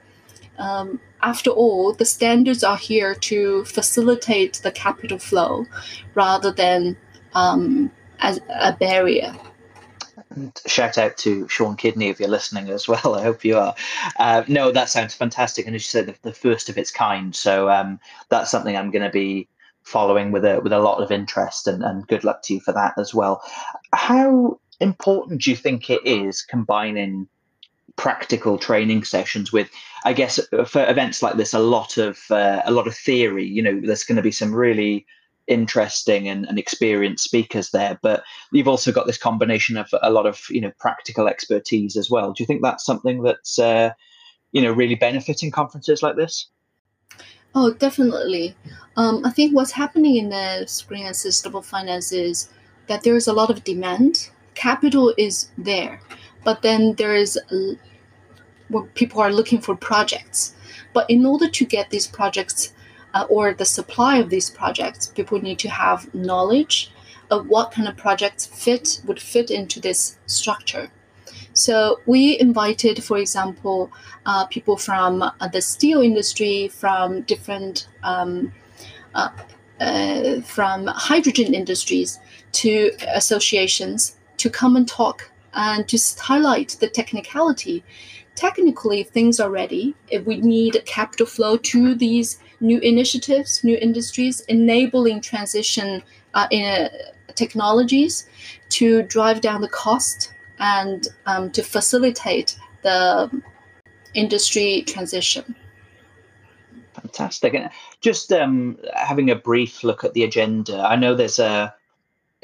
Um, 0.58 1.00
after 1.22 1.50
all, 1.50 1.92
the 1.92 2.04
standards 2.04 2.62
are 2.62 2.76
here 2.76 3.14
to 3.14 3.64
facilitate 3.64 4.60
the 4.62 4.70
capital 4.70 5.18
flow 5.18 5.66
rather 6.14 6.52
than 6.52 6.96
um, 7.34 7.90
as 8.20 8.40
a 8.48 8.72
barrier. 8.72 9.34
And 10.36 10.52
shout 10.66 10.98
out 10.98 11.16
to 11.18 11.48
Sean 11.48 11.76
Kidney 11.76 12.08
if 12.08 12.20
you're 12.20 12.28
listening 12.28 12.68
as 12.68 12.86
well. 12.86 13.14
I 13.16 13.22
hope 13.22 13.44
you 13.44 13.56
are. 13.56 13.74
Uh, 14.18 14.44
no, 14.46 14.70
that 14.70 14.90
sounds 14.90 15.14
fantastic, 15.14 15.66
and 15.66 15.74
as 15.74 15.82
you 15.82 15.88
said, 15.88 16.06
the, 16.06 16.14
the 16.22 16.32
first 16.32 16.68
of 16.68 16.78
its 16.78 16.90
kind. 16.90 17.34
So 17.34 17.70
um, 17.70 17.98
that's 18.28 18.50
something 18.50 18.76
I'm 18.76 18.90
going 18.90 19.04
to 19.04 19.10
be 19.10 19.48
following 19.82 20.32
with 20.32 20.44
a 20.44 20.60
with 20.60 20.72
a 20.72 20.78
lot 20.78 21.02
of 21.02 21.10
interest, 21.10 21.66
and, 21.66 21.82
and 21.82 22.06
good 22.06 22.22
luck 22.22 22.42
to 22.42 22.54
you 22.54 22.60
for 22.60 22.72
that 22.72 22.94
as 22.98 23.14
well. 23.14 23.42
How 23.94 24.60
important 24.78 25.42
do 25.42 25.50
you 25.50 25.56
think 25.56 25.88
it 25.88 26.04
is 26.04 26.42
combining 26.42 27.28
practical 27.96 28.58
training 28.58 29.02
sessions 29.02 29.50
with 29.50 29.70
i 30.04 30.12
guess 30.12 30.38
for 30.66 30.86
events 30.86 31.22
like 31.22 31.36
this 31.36 31.54
a 31.54 31.58
lot 31.58 31.96
of 31.96 32.18
uh, 32.30 32.60
a 32.66 32.70
lot 32.70 32.86
of 32.86 32.94
theory 32.94 33.46
you 33.46 33.62
know 33.62 33.80
there's 33.80 34.04
going 34.04 34.16
to 34.16 34.22
be 34.22 34.30
some 34.30 34.54
really 34.54 35.06
interesting 35.48 36.28
and, 36.28 36.46
and 36.46 36.58
experienced 36.58 37.24
speakers 37.24 37.70
there 37.70 37.98
but 38.02 38.22
you've 38.52 38.68
also 38.68 38.92
got 38.92 39.06
this 39.06 39.18
combination 39.18 39.76
of 39.76 39.88
a 40.02 40.10
lot 40.10 40.26
of 40.26 40.40
you 40.50 40.60
know 40.60 40.72
practical 40.78 41.28
expertise 41.28 41.96
as 41.96 42.10
well. 42.10 42.32
Do 42.32 42.42
you 42.42 42.46
think 42.46 42.62
that's 42.62 42.84
something 42.84 43.22
that's 43.22 43.58
uh, 43.58 43.90
you 44.52 44.62
know 44.62 44.72
really 44.72 44.94
benefiting 44.96 45.50
conferences 45.50 46.02
like 46.02 46.16
this? 46.16 46.46
Oh 47.54 47.72
definitely. 47.72 48.56
Um, 48.96 49.24
i 49.24 49.30
think 49.30 49.54
what's 49.54 49.72
happening 49.72 50.16
in 50.16 50.30
the 50.30 50.66
and 50.90 51.16
sustainable 51.16 51.62
finance 51.62 52.12
is 52.12 52.50
that 52.86 53.02
there 53.02 53.16
is 53.16 53.28
a 53.28 53.32
lot 53.32 53.50
of 53.50 53.64
demand. 53.64 54.30
Capital 54.54 55.12
is 55.18 55.50
there 55.58 56.00
but 56.46 56.62
then 56.62 56.94
there 56.94 57.12
is 57.12 57.36
where 58.68 58.84
people 58.94 59.20
are 59.20 59.32
looking 59.32 59.60
for 59.60 59.74
projects. 59.74 60.54
But 60.92 61.10
in 61.10 61.26
order 61.26 61.48
to 61.48 61.64
get 61.64 61.90
these 61.90 62.06
projects 62.06 62.72
uh, 63.16 63.24
or 63.30 63.54
the 63.54 63.64
supply 63.64 64.18
of 64.18 64.28
these 64.28 64.50
projects, 64.50 65.08
people 65.08 65.40
need 65.40 65.58
to 65.58 65.70
have 65.70 66.12
knowledge 66.14 66.90
of 67.30 67.48
what 67.48 67.72
kind 67.72 67.88
of 67.88 67.96
projects 67.96 68.44
fit 68.44 69.00
would 69.06 69.20
fit 69.20 69.50
into 69.50 69.80
this 69.80 70.18
structure. 70.26 70.90
So 71.54 72.00
we 72.04 72.38
invited, 72.38 73.02
for 73.02 73.16
example, 73.16 73.90
uh, 74.26 74.44
people 74.46 74.76
from 74.76 75.22
uh, 75.22 75.48
the 75.50 75.62
steel 75.62 76.02
industry, 76.02 76.68
from 76.68 77.22
different 77.22 77.88
um, 78.02 78.52
uh, 79.14 79.30
uh 79.80 80.40
from 80.40 80.86
hydrogen 80.86 81.54
industries 81.54 82.18
to 82.52 82.90
associations 83.14 84.16
to 84.38 84.48
come 84.50 84.76
and 84.76 84.88
talk 84.88 85.30
and 85.56 85.88
to 85.88 85.98
highlight 86.20 86.76
the 86.80 86.88
technicality. 86.88 87.82
Technically, 88.36 89.02
things 89.02 89.40
are 89.40 89.50
ready. 89.50 89.94
If 90.08 90.26
we 90.26 90.40
need 90.40 90.82
capital 90.84 91.26
flow 91.26 91.56
to 91.56 91.94
these 91.94 92.38
new 92.60 92.78
initiatives, 92.80 93.64
new 93.64 93.78
industries, 93.78 94.40
enabling 94.42 95.22
transition 95.22 96.02
uh, 96.34 96.46
in 96.50 96.64
uh, 96.64 96.88
technologies 97.34 98.28
to 98.68 99.02
drive 99.02 99.40
down 99.40 99.62
the 99.62 99.68
cost 99.68 100.32
and 100.58 101.08
um, 101.24 101.50
to 101.52 101.62
facilitate 101.62 102.58
the 102.82 103.30
industry 104.14 104.82
transition. 104.86 105.56
Fantastic. 106.94 107.54
And 107.54 107.70
just 108.00 108.32
um, 108.32 108.78
having 108.94 109.30
a 109.30 109.34
brief 109.34 109.84
look 109.84 110.04
at 110.04 110.14
the 110.14 110.24
agenda, 110.24 110.80
I 110.80 110.96
know 110.96 111.14
there's 111.14 111.38
a 111.38 111.74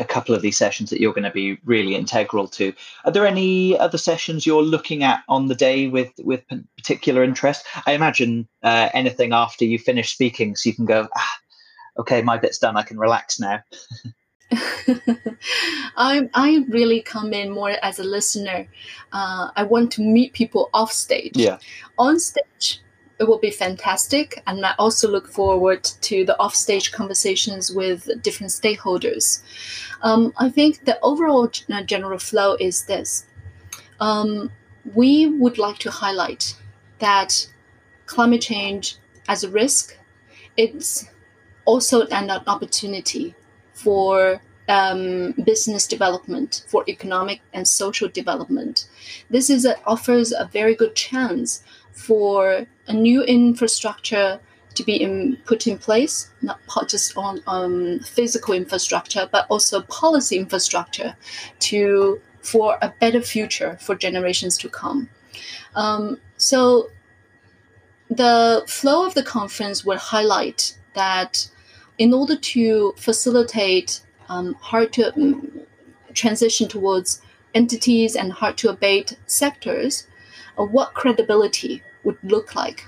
a 0.03 0.07
couple 0.07 0.35
of 0.35 0.43
these 0.43 0.57
sessions 0.57 0.91
that 0.91 1.01
you're 1.01 1.13
going 1.13 1.25
to 1.25 1.31
be 1.31 1.59
really 1.65 1.95
integral 1.95 2.49
to. 2.49 2.73
Are 3.05 3.13
there 3.13 3.27
any 3.27 3.79
other 3.79 3.99
sessions 3.99 4.45
you're 4.45 4.63
looking 4.63 5.03
at 5.03 5.23
on 5.29 5.47
the 5.47 5.55
day 5.55 5.89
with 5.89 6.11
with 6.19 6.43
particular 6.77 7.23
interest? 7.23 7.65
I 7.87 7.93
imagine 7.93 8.49
uh, 8.63 8.89
anything 8.93 9.33
after 9.33 9.65
you 9.65 9.79
finish 9.79 10.13
speaking, 10.13 10.57
so 10.57 10.69
you 10.69 10.75
can 10.75 10.87
go, 10.87 11.09
ah, 11.17 11.39
okay, 11.99 12.21
my 12.23 12.37
bit's 12.37 12.59
done. 12.59 12.77
I 12.77 12.83
can 12.83 12.99
relax 12.99 13.41
now. 13.41 13.63
I 15.97 16.29
I 16.35 16.65
really 16.69 17.01
come 17.01 17.33
in 17.33 17.51
more 17.51 17.77
as 17.83 17.99
a 17.99 18.05
listener. 18.05 18.69
Uh, 19.13 19.51
I 19.57 19.63
want 19.63 19.93
to 19.93 20.03
meet 20.03 20.33
people 20.33 20.69
off 20.75 20.93
stage. 20.93 21.37
Yeah. 21.37 21.59
On 21.99 22.19
stage, 22.19 22.81
it 23.23 23.29
will 23.29 23.39
be 23.39 23.51
fantastic. 23.53 24.43
And 24.49 24.67
I 24.67 24.75
also 24.79 25.09
look 25.09 25.29
forward 25.29 25.85
to 26.09 26.25
the 26.25 26.37
offstage 26.39 26.91
conversations 26.91 27.71
with 27.71 28.01
different 28.21 28.51
stakeholders. 28.51 29.43
Um, 30.03 30.33
I 30.37 30.51
think 30.51 30.85
the 30.85 30.99
overall 31.03 31.49
uh, 31.73 31.83
general 31.85 32.19
flow 32.19 32.57
is 32.59 32.87
this. 32.87 33.27
Um, 34.01 34.51
we 34.95 35.29
would 35.29 35.57
like 35.57 35.79
to 35.79 35.91
highlight 35.91 36.57
that 36.99 37.47
climate 38.07 38.43
change 38.43 38.97
as 39.29 39.45
a 39.45 39.51
risk, 39.51 39.97
it's 40.57 41.09
also 41.65 42.07
an 42.09 42.31
opportunity 42.31 43.35
for 43.73 44.41
um, 44.69 45.33
business 45.45 45.87
development, 45.87 46.65
for 46.69 46.85
economic 46.89 47.41
and 47.53 47.67
social 47.67 48.09
development. 48.09 48.89
This 49.31 49.49
is 49.51 49.65
a, 49.65 49.83
offers 49.85 50.33
a 50.33 50.49
very 50.53 50.75
good 50.75 50.95
chance 50.95 51.63
for 51.93 52.67
a 52.87 52.93
new 52.93 53.23
infrastructure 53.23 54.41
to 54.75 54.83
be 54.83 55.03
in, 55.03 55.37
put 55.45 55.67
in 55.67 55.79
place, 55.79 56.31
not 56.41 56.59
just 56.89 57.17
on 57.17 57.41
um, 57.47 58.01
physical 58.01 58.55
infrastructure, 58.55 59.29
but 59.31 59.47
also 59.51 59.83
policy 59.83 60.37
infrastructure 60.39 61.15
to 61.61 62.21
for 62.41 62.77
a 62.83 62.93
better 63.01 63.21
future 63.21 63.79
for 63.81 63.95
generations 63.95 64.59
to 64.59 64.69
come. 64.69 65.09
Um, 65.77 66.21
so 66.37 66.91
the 68.11 68.65
flow 68.67 69.07
of 69.07 69.15
the 69.15 69.23
conference 69.23 69.85
will 69.85 69.99
highlight 69.99 70.77
that 70.95 71.49
in 71.99 72.13
order 72.13 72.37
to 72.37 72.95
facilitate 72.97 74.01
um, 74.29 74.55
hard 74.55 74.93
to 74.95 75.15
um, 75.15 75.61
transition 76.15 76.69
towards 76.69 77.23
entities 77.55 78.17
and 78.17 78.33
hard 78.33 78.57
to 78.59 78.69
abate 78.71 79.17
sectors, 79.27 80.07
what 80.57 80.95
credibility 80.95 81.83
would 82.05 82.19
look 82.23 82.55
like 82.55 82.87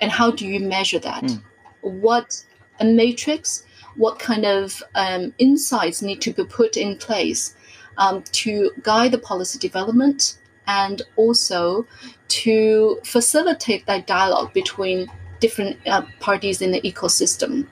and 0.00 0.10
how 0.10 0.30
do 0.30 0.46
you 0.46 0.60
measure 0.60 0.98
that 0.98 1.22
mm. 1.22 1.42
what 1.82 2.44
a 2.80 2.84
matrix 2.84 3.64
what 3.96 4.18
kind 4.18 4.44
of 4.44 4.82
um, 4.94 5.32
insights 5.38 6.02
need 6.02 6.20
to 6.20 6.32
be 6.32 6.44
put 6.44 6.76
in 6.76 6.96
place 6.96 7.54
um, 7.98 8.22
to 8.32 8.72
guide 8.82 9.12
the 9.12 9.18
policy 9.18 9.58
development 9.58 10.38
and 10.66 11.02
also 11.16 11.86
to 12.28 12.98
facilitate 13.04 13.86
that 13.86 14.06
dialogue 14.06 14.52
between 14.52 15.10
different 15.40 15.76
uh, 15.86 16.02
parties 16.20 16.62
in 16.62 16.72
the 16.72 16.80
ecosystem. 16.80 17.66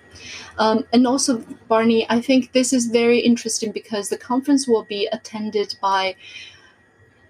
Um, 0.58 0.86
and 0.92 1.06
also, 1.06 1.38
Barney, 1.68 2.06
I 2.10 2.20
think 2.20 2.52
this 2.52 2.72
is 2.72 2.86
very 2.86 3.18
interesting 3.18 3.72
because 3.72 4.10
the 4.10 4.18
conference 4.18 4.68
will 4.68 4.84
be 4.84 5.08
attended 5.10 5.74
by 5.80 6.14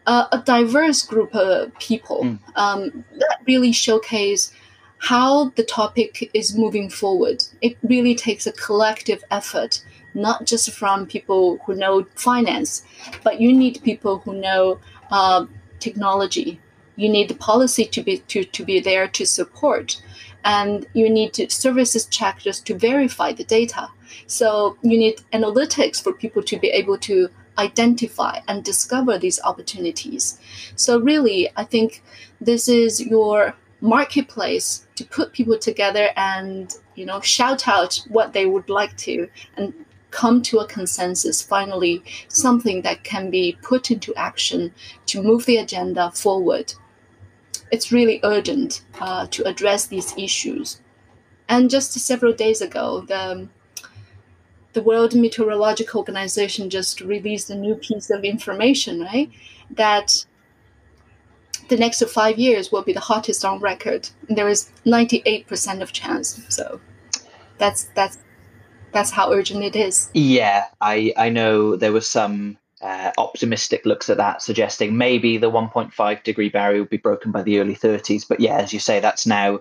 uh, 0.07 0.27
a 0.33 0.39
diverse 0.39 1.03
group 1.03 1.35
of 1.35 1.77
people 1.79 2.23
mm. 2.23 2.39
um, 2.57 3.05
that 3.19 3.39
really 3.47 3.73
showcase 3.73 4.53
how 4.99 5.51
the 5.57 5.65
topic 5.65 6.31
is 6.33 6.57
moving 6.57 6.89
forward. 6.89 7.45
It 7.61 7.77
really 7.83 8.15
takes 8.15 8.47
a 8.47 8.53
collective 8.53 9.23
effort, 9.31 9.85
not 10.15 10.47
just 10.47 10.71
from 10.71 11.07
people 11.07 11.59
who 11.65 11.75
know 11.75 12.07
finance, 12.15 12.85
but 13.25 13.41
you 13.41 13.53
need 13.53 13.83
people 13.83 14.19
who 14.21 14.35
know 14.35 14.79
uh, 15.11 15.47
technology. 15.81 16.61
You 16.95 17.09
need 17.09 17.29
the 17.29 17.35
policy 17.35 17.85
to 17.85 18.03
be 18.03 18.19
to, 18.19 18.45
to 18.45 18.65
be 18.65 18.79
there 18.79 19.09
to 19.09 19.27
support, 19.27 20.01
and 20.45 20.87
you 20.93 21.11
need 21.11 21.33
to 21.35 21.51
services 21.51 22.07
checkers 22.07 22.61
to 22.61 22.75
verify 22.75 23.33
the 23.33 23.45
data. 23.45 23.89
So 24.27 24.77
you 24.83 24.99
need 24.99 25.21
analytics 25.33 26.03
for 26.03 26.13
people 26.13 26.43
to 26.45 26.59
be 26.59 26.69
able 26.69 26.99
to 26.99 27.29
identify 27.59 28.41
and 28.49 28.65
discover 28.65 29.19
these 29.19 29.41
opportunities. 29.43 30.39
So 30.77 30.99
really, 30.99 31.51
I 31.57 31.65
think 31.65 32.03
this 32.41 32.69
is 32.69 33.01
your 33.01 33.55
marketplace 33.81 34.87
to 34.95 35.05
put 35.05 35.33
people 35.33 35.59
together 35.59 36.11
and 36.17 36.73
you 36.95 37.05
know 37.05 37.21
shout 37.21 37.67
out 37.67 38.01
what 38.09 38.33
they 38.33 38.47
would 38.47 38.69
like 38.69 38.97
to 38.97 39.29
and 39.57 39.75
come 40.13 40.43
to 40.43 40.59
a 40.59 40.67
consensus, 40.67 41.43
finally, 41.43 42.05
something 42.29 42.83
that 42.83 43.03
can 43.03 43.31
be 43.31 43.59
put 43.63 43.91
into 43.91 44.15
action 44.15 44.73
to 45.07 45.23
move 45.23 45.47
the 45.47 45.57
agenda 45.57 46.11
forward. 46.13 46.75
It's 47.73 47.91
really 47.91 48.21
urgent 48.23 48.83
uh, 49.01 49.27
to 49.31 49.49
address 49.49 49.87
these 49.87 50.15
issues. 50.17 50.81
And 51.49 51.71
just 51.71 51.93
several 51.95 52.33
days 52.33 52.61
ago, 52.61 53.01
the, 53.01 53.49
the 54.73 54.83
World 54.83 55.15
Meteorological 55.15 55.99
Organization 55.99 56.71
just 56.71 57.01
released 57.01 57.51
a 57.51 57.55
new 57.55 57.75
piece 57.75 58.11
of 58.11 58.25
information, 58.25 59.01
right? 59.01 59.31
That 59.71 60.25
the 61.69 61.77
next 61.77 62.03
five 62.09 62.39
years 62.39 62.73
will 62.73 62.83
be 62.83 62.93
the 62.93 63.01
hottest 63.01 63.45
on 63.45 63.61
record. 63.61 64.09
There 64.29 64.49
is 64.49 64.71
98% 64.85 65.83
of 65.83 65.93
chance. 65.93 66.43
So 66.49 66.81
that's 67.59 67.85
that's 67.95 68.19
that's 68.93 69.11
how 69.11 69.33
urgent 69.33 69.65
it 69.65 69.77
is. 69.77 70.11
Yeah, 70.15 70.67
I 70.81 71.13
I 71.17 71.29
know 71.29 71.77
there 71.77 71.93
was 71.93 72.07
some 72.07 72.59
uh, 72.83 73.13
optimistic 73.17 73.87
looks 73.87 74.11
at 74.11 74.17
that, 74.17 74.43
suggesting 74.43 74.97
maybe 74.97 75.39
the 75.39 75.51
1.5 75.51 76.23
degree 76.25 76.49
barrier 76.49 76.81
will 76.81 76.89
be 76.89 76.97
broken 76.97 77.31
by 77.31 77.43
the 77.43 77.61
early 77.61 77.77
30s. 77.77 78.27
But 78.29 78.41
yeah, 78.41 78.57
as 78.57 78.73
you 78.73 78.81
say, 78.81 78.99
that's 79.01 79.27
now 79.27 79.61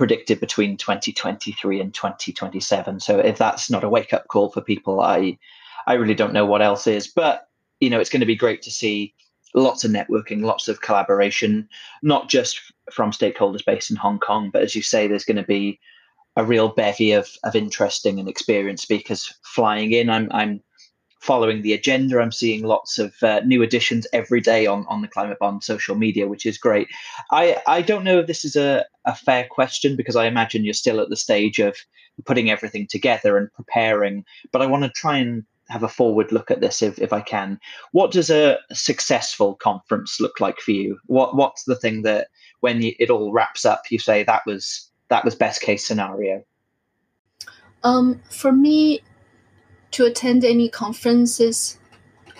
predicted 0.00 0.40
between 0.40 0.78
2023 0.78 1.78
and 1.78 1.92
2027. 1.92 3.00
So 3.00 3.18
if 3.18 3.36
that's 3.36 3.68
not 3.68 3.84
a 3.84 3.88
wake 3.90 4.14
up 4.14 4.28
call 4.28 4.48
for 4.48 4.62
people, 4.62 5.02
I 5.02 5.38
I 5.86 5.92
really 5.92 6.14
don't 6.14 6.32
know 6.32 6.46
what 6.46 6.62
else 6.62 6.86
is. 6.86 7.06
But 7.06 7.48
you 7.80 7.90
know, 7.90 8.00
it's 8.00 8.08
going 8.08 8.20
to 8.20 8.34
be 8.34 8.34
great 8.34 8.62
to 8.62 8.70
see 8.70 9.12
lots 9.54 9.84
of 9.84 9.90
networking, 9.90 10.42
lots 10.42 10.68
of 10.68 10.80
collaboration, 10.80 11.68
not 12.02 12.30
just 12.30 12.58
from 12.90 13.10
stakeholders 13.10 13.62
based 13.62 13.90
in 13.90 13.96
Hong 13.96 14.18
Kong, 14.18 14.48
but 14.50 14.62
as 14.62 14.74
you 14.74 14.80
say, 14.80 15.06
there's 15.06 15.26
going 15.26 15.36
to 15.36 15.42
be 15.42 15.78
a 16.34 16.46
real 16.46 16.68
bevy 16.68 17.12
of 17.12 17.28
of 17.44 17.54
interesting 17.54 18.18
and 18.18 18.26
experienced 18.26 18.84
speakers 18.84 19.34
flying 19.42 19.92
in. 19.92 20.08
I'm 20.08 20.30
I'm 20.32 20.62
following 21.20 21.62
the 21.62 21.72
agenda. 21.72 22.18
I'm 22.18 22.32
seeing 22.32 22.64
lots 22.64 22.98
of 22.98 23.14
uh, 23.22 23.40
new 23.44 23.62
additions 23.62 24.06
every 24.12 24.40
day 24.40 24.66
on 24.66 24.86
on 24.88 25.02
the 25.02 25.08
Climate 25.08 25.38
Bond 25.38 25.62
social 25.62 25.94
media, 25.94 26.26
which 26.26 26.46
is 26.46 26.58
great. 26.58 26.88
I 27.30 27.58
I 27.66 27.82
don't 27.82 28.04
know 28.04 28.18
if 28.18 28.26
this 28.26 28.44
is 28.44 28.56
a 28.56 28.84
a 29.04 29.14
fair 29.14 29.46
question 29.50 29.96
because 29.96 30.16
I 30.16 30.26
imagine 30.26 30.64
you're 30.64 30.74
still 30.74 31.00
at 31.00 31.08
the 31.08 31.16
stage 31.16 31.58
of 31.58 31.76
putting 32.24 32.50
everything 32.50 32.86
together 32.86 33.36
and 33.36 33.52
preparing, 33.52 34.24
but 34.52 34.62
I 34.62 34.66
want 34.66 34.82
to 34.84 34.90
try 34.90 35.16
and 35.16 35.44
have 35.68 35.82
a 35.84 35.88
forward 35.88 36.32
look 36.32 36.50
at 36.50 36.60
this 36.60 36.82
if, 36.82 36.98
if 36.98 37.12
I 37.12 37.20
can. 37.20 37.58
What 37.92 38.10
does 38.10 38.28
a 38.28 38.58
successful 38.72 39.54
conference 39.54 40.20
look 40.20 40.40
like 40.40 40.58
for 40.58 40.72
you? 40.72 40.98
What 41.06 41.36
what's 41.36 41.64
the 41.64 41.76
thing 41.76 42.02
that 42.02 42.28
when 42.60 42.82
you, 42.82 42.92
it 42.98 43.10
all 43.10 43.32
wraps 43.32 43.64
up, 43.64 43.82
you 43.90 43.98
say 43.98 44.24
that 44.24 44.42
was 44.46 44.90
that 45.08 45.24
was 45.24 45.34
best 45.34 45.60
case 45.60 45.86
scenario? 45.86 46.44
Um, 47.82 48.20
for 48.30 48.52
me, 48.52 49.00
to 49.92 50.04
attend 50.04 50.44
any 50.44 50.68
conferences, 50.68 51.78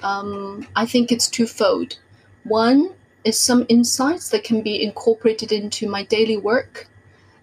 um, 0.02 0.66
I 0.76 0.86
think 0.86 1.12
it's 1.12 1.28
twofold. 1.28 1.98
One 2.44 2.94
is 3.24 3.38
some 3.38 3.66
insights 3.68 4.30
that 4.30 4.44
can 4.44 4.62
be 4.62 4.82
incorporated 4.82 5.52
into 5.52 5.88
my 5.88 6.04
daily 6.04 6.36
work 6.36 6.88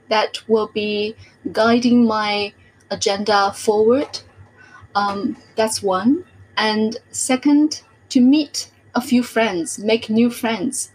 that 0.09 0.47
will 0.47 0.67
be 0.67 1.15
guiding 1.51 2.05
my 2.05 2.53
agenda 2.89 3.51
forward. 3.53 4.19
Um, 4.95 5.37
that's 5.55 5.83
one. 5.83 6.23
And 6.57 6.97
second, 7.11 7.81
to 8.09 8.21
meet 8.21 8.71
a 8.95 9.01
few 9.01 9.21
friends, 9.21 9.77
make 9.77 10.09
new 10.09 10.29
friends. 10.29 10.91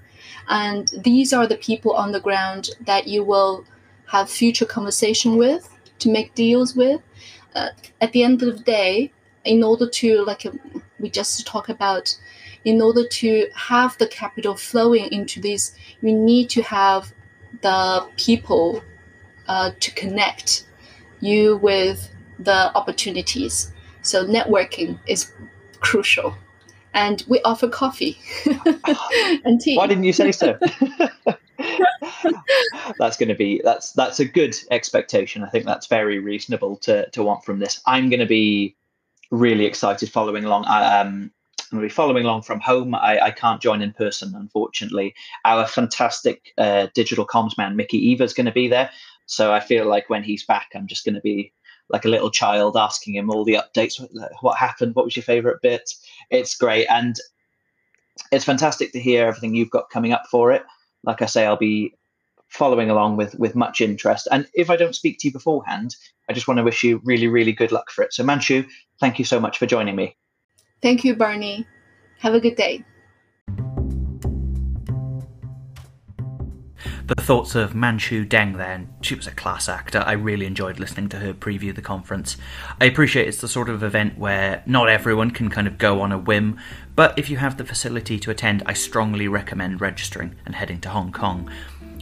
And 0.48 0.90
these 1.04 1.32
are 1.32 1.46
the 1.46 1.56
people 1.56 1.92
on 1.92 2.12
the 2.12 2.20
ground 2.20 2.70
that 2.80 3.06
you 3.06 3.22
will 3.22 3.64
have 4.06 4.28
future 4.28 4.66
conversation 4.66 5.36
with, 5.36 5.68
to 6.00 6.10
make 6.10 6.34
deals 6.34 6.74
with. 6.74 7.00
Uh, 7.54 7.68
at 8.00 8.12
the 8.12 8.22
end 8.22 8.42
of 8.42 8.58
the 8.58 8.64
day, 8.64 9.12
in 9.44 9.62
order 9.62 9.88
to 9.88 10.24
like 10.24 10.46
we 11.00 11.10
just 11.10 11.46
talk 11.46 11.68
about, 11.68 12.16
in 12.64 12.80
order 12.80 13.06
to 13.06 13.48
have 13.54 13.98
the 13.98 14.06
capital 14.06 14.56
flowing 14.56 15.12
into 15.12 15.40
this, 15.40 15.74
you 16.00 16.12
need 16.12 16.48
to 16.50 16.62
have 16.62 17.12
the 17.60 18.06
people 18.16 18.82
uh, 19.48 19.72
to 19.80 19.90
connect 19.92 20.64
you 21.20 21.56
with 21.58 22.10
the 22.38 22.74
opportunities. 22.74 23.72
So 24.02 24.26
networking 24.26 24.98
is 25.06 25.32
crucial 25.80 26.34
and 26.94 27.24
we 27.28 27.40
offer 27.42 27.68
coffee 27.68 28.18
and 29.44 29.60
tea. 29.60 29.76
Why 29.76 29.86
didn't 29.86 30.04
you 30.04 30.12
say 30.12 30.32
so? 30.32 30.58
that's 32.98 33.16
going 33.16 33.28
to 33.28 33.34
be 33.34 33.60
that's 33.64 33.92
that's 33.92 34.20
a 34.20 34.24
good 34.24 34.56
expectation. 34.70 35.42
I 35.42 35.48
think 35.48 35.64
that's 35.64 35.86
very 35.86 36.18
reasonable 36.18 36.76
to 36.78 37.08
to 37.10 37.22
want 37.22 37.44
from 37.44 37.58
this. 37.58 37.80
I'm 37.86 38.10
going 38.10 38.20
to 38.20 38.26
be 38.26 38.76
really 39.30 39.64
excited 39.64 40.10
following 40.10 40.44
along. 40.44 40.64
Um, 40.66 41.32
I'm 41.72 41.78
going 41.78 41.88
to 41.88 41.94
be 41.94 41.94
following 41.94 42.24
along 42.24 42.42
from 42.42 42.60
home. 42.60 42.94
I, 42.94 43.18
I 43.18 43.30
can't 43.30 43.62
join 43.62 43.80
in 43.80 43.92
person, 43.92 44.34
unfortunately. 44.36 45.14
Our 45.46 45.66
fantastic 45.66 46.52
uh, 46.58 46.88
digital 46.94 47.26
comms 47.26 47.56
man, 47.56 47.76
Mickey 47.76 47.96
Eva, 47.96 48.24
is 48.24 48.34
going 48.34 48.46
to 48.46 48.52
be 48.52 48.68
there. 48.68 48.90
So 49.24 49.52
I 49.52 49.60
feel 49.60 49.86
like 49.86 50.10
when 50.10 50.22
he's 50.22 50.44
back, 50.44 50.68
I'm 50.74 50.86
just 50.86 51.04
going 51.04 51.14
to 51.14 51.22
be 51.22 51.52
like 51.88 52.04
a 52.04 52.08
little 52.08 52.30
child 52.30 52.76
asking 52.76 53.14
him 53.14 53.30
all 53.30 53.44
the 53.44 53.54
updates. 53.54 54.04
What 54.42 54.58
happened? 54.58 54.94
What 54.94 55.06
was 55.06 55.16
your 55.16 55.22
favorite 55.22 55.62
bit? 55.62 55.90
It's 56.30 56.56
great. 56.56 56.86
And 56.90 57.16
it's 58.30 58.44
fantastic 58.44 58.92
to 58.92 59.00
hear 59.00 59.26
everything 59.26 59.54
you've 59.54 59.70
got 59.70 59.88
coming 59.88 60.12
up 60.12 60.24
for 60.30 60.52
it 60.52 60.62
like 61.04 61.22
I 61.22 61.26
say, 61.26 61.46
I'll 61.46 61.56
be 61.56 61.94
following 62.48 62.90
along 62.90 63.16
with 63.16 63.34
with 63.38 63.54
much 63.54 63.80
interest. 63.80 64.28
And 64.30 64.46
if 64.54 64.70
I 64.70 64.76
don't 64.76 64.94
speak 64.94 65.18
to 65.20 65.28
you 65.28 65.32
beforehand, 65.32 65.96
I 66.28 66.32
just 66.32 66.46
want 66.46 66.58
to 66.58 66.64
wish 66.64 66.82
you 66.82 67.00
really, 67.04 67.28
really 67.28 67.52
good 67.52 67.72
luck 67.72 67.90
for 67.90 68.04
it. 68.04 68.12
So 68.12 68.24
Manshu, 68.24 68.66
thank 69.00 69.18
you 69.18 69.24
so 69.24 69.40
much 69.40 69.58
for 69.58 69.66
joining 69.66 69.96
me. 69.96 70.16
Thank 70.82 71.04
you, 71.04 71.14
Barney. 71.14 71.66
Have 72.18 72.34
a 72.34 72.40
good 72.40 72.56
day. 72.56 72.84
The 77.16 77.22
thoughts 77.22 77.54
of 77.54 77.74
Manshu 77.74 78.26
Deng 78.26 78.56
then. 78.56 78.88
She 79.02 79.14
was 79.14 79.26
a 79.26 79.32
class 79.32 79.68
actor. 79.68 80.02
I 80.06 80.12
really 80.12 80.46
enjoyed 80.46 80.80
listening 80.80 81.10
to 81.10 81.18
her 81.18 81.34
preview 81.34 81.74
the 81.74 81.82
conference. 81.82 82.38
I 82.80 82.86
appreciate 82.86 83.28
it's 83.28 83.42
the 83.42 83.48
sort 83.48 83.68
of 83.68 83.82
event 83.82 84.16
where 84.16 84.62
not 84.64 84.88
everyone 84.88 85.30
can 85.30 85.50
kind 85.50 85.66
of 85.66 85.76
go 85.76 86.00
on 86.00 86.10
a 86.10 86.18
whim, 86.18 86.58
but 86.96 87.18
if 87.18 87.28
you 87.28 87.36
have 87.36 87.58
the 87.58 87.66
facility 87.66 88.18
to 88.18 88.30
attend, 88.30 88.62
I 88.64 88.72
strongly 88.72 89.28
recommend 89.28 89.82
registering 89.82 90.36
and 90.46 90.54
heading 90.54 90.80
to 90.80 90.88
Hong 90.88 91.12
Kong. 91.12 91.50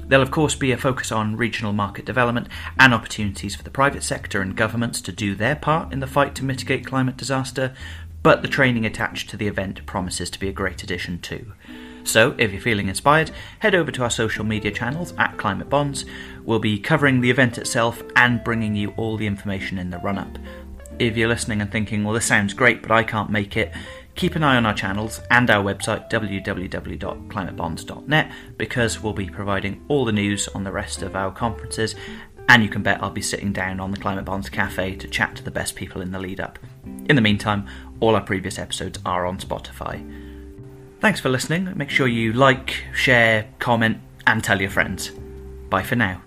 There'll, 0.07 0.23
of 0.23 0.31
course, 0.31 0.55
be 0.55 0.71
a 0.71 0.79
focus 0.79 1.11
on 1.11 1.37
regional 1.37 1.73
market 1.73 2.05
development 2.05 2.49
and 2.79 2.95
opportunities 2.95 3.57
for 3.57 3.65
the 3.65 3.71
private 3.71 4.05
sector 4.05 4.41
and 4.41 4.57
governments 4.57 5.01
to 5.03 5.13
do 5.13 5.35
their 5.35 5.57
part 5.57 5.93
in 5.93 5.99
the 5.99 6.07
fight 6.07 6.37
to 6.37 6.45
mitigate 6.45 6.87
climate 6.87 7.17
disaster, 7.17 7.75
but 8.23 8.43
the 8.43 8.49
training 8.49 8.87
attached 8.87 9.29
to 9.31 9.37
the 9.37 9.49
event 9.49 9.85
promises 9.87 10.31
to 10.31 10.39
be 10.39 10.49
a 10.49 10.53
great 10.53 10.85
addition 10.85 11.19
too. 11.19 11.53
So, 12.05 12.37
if 12.39 12.53
you're 12.53 12.61
feeling 12.61 12.89
inspired, 12.89 13.31
head 13.61 13.75
over 13.75 13.91
to 13.93 14.03
our 14.03 14.11
social 14.11 14.45
media 14.45 14.71
channels 14.71 15.15
at 15.19 15.39
Climate 15.39 15.69
Bonds. 15.69 16.05
We'll 16.45 16.59
be 16.59 16.79
covering 16.79 17.21
the 17.21 17.31
event 17.31 17.59
itself 17.59 18.03
and 18.17 18.45
bringing 18.45 18.75
you 18.75 18.95
all 18.97 19.17
the 19.17 19.27
information 19.27 19.79
in 19.79 19.91
the 19.91 19.99
run 19.99 20.19
up. 20.19 20.39
If 20.99 21.17
you're 21.17 21.29
listening 21.29 21.61
and 21.61 21.71
thinking, 21.73 22.03
well, 22.05 22.15
this 22.15 22.27
sounds 22.27 22.55
great, 22.55 22.83
but 22.83 22.91
I 22.91 23.05
can't 23.05 23.31
make 23.31 23.57
it, 23.57 23.73
keep 24.15 24.35
an 24.37 24.43
eye 24.43 24.57
on 24.57 24.67
our 24.67 24.75
channels 24.75 25.21
and 25.31 25.49
our 25.51 25.65
website 25.65 26.11
www.climatebonds.net 26.11 28.33
because 28.59 29.03
we'll 29.03 29.15
be 29.15 29.31
providing 29.31 29.83
all 29.89 30.05
the 30.05 30.13
news 30.13 30.47
on 30.49 30.65
the 30.65 30.73
rest 30.73 31.01
of 31.03 31.17
our 31.17 31.33
conferences 31.33 31.95
and 32.51 32.65
you 32.65 32.69
can 32.69 32.83
bet 32.83 33.01
I'll 33.01 33.11
be 33.11 33.23
sitting 33.23 33.53
down 33.53 33.79
on 33.79 33.93
the 33.93 33.97
Climate 33.97 34.25
Bonds 34.25 34.51
Cafe 34.51 34.97
to 34.97 35.07
chat 35.07 35.37
to 35.37 35.45
the 35.45 35.53
best 35.53 35.77
people 35.77 36.03
in 36.03 36.11
the 36.11 36.19
lead 36.19 36.41
up. 36.41 36.59
In 37.09 37.15
the 37.15 37.23
meantime, 37.23 37.69
all 38.01 38.17
our 38.17 38.21
previous 38.21 38.59
episodes 38.59 38.99
are 39.07 39.25
on 39.25 39.39
Spotify. 39.39 40.05
Thanks 41.01 41.19
for 41.19 41.31
listening. 41.31 41.73
Make 41.77 41.89
sure 41.89 42.07
you 42.07 42.35
like, 42.35 42.85
share, 42.95 43.49
comment, 43.59 44.01
and 44.27 44.45
tell 44.45 44.61
your 44.61 44.69
friends. 44.69 45.11
Bye 45.71 45.83
for 45.83 45.97
now. 45.97 46.21